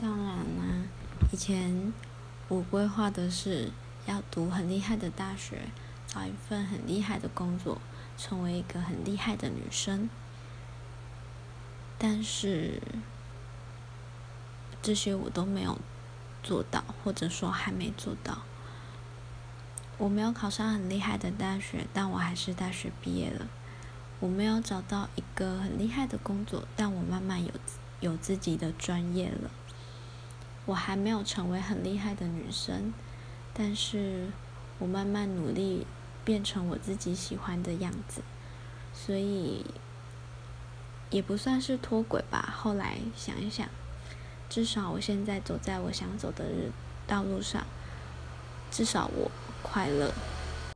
[0.00, 0.88] 当然啦，
[1.30, 1.92] 以前
[2.48, 3.70] 我规划的是
[4.06, 5.64] 要读很厉害的大学，
[6.06, 7.78] 找一份很厉害的工作，
[8.16, 10.08] 成为一个很厉害的女生。
[11.98, 12.80] 但是
[14.80, 15.78] 这些我都没有
[16.42, 18.38] 做到，或者说还没做到。
[19.98, 23.46] 我没有考上很厉害的大学，但我还是大学毕业了。
[24.18, 27.52] 我没有找到一个很厉害的工作，但我慢慢有
[28.00, 29.50] 有自己的专业了。
[30.66, 32.92] 我还没有成为很厉害的女生，
[33.52, 34.28] 但是
[34.78, 35.86] 我慢慢努力
[36.24, 38.22] 变成我自己喜欢的样子，
[38.92, 39.64] 所以
[41.10, 42.54] 也不算是脱轨吧。
[42.56, 43.68] 后来想一想，
[44.48, 46.44] 至少我现在走在我想走的
[47.06, 47.66] 道路上。
[48.70, 49.28] 至少我
[49.64, 50.12] 快乐。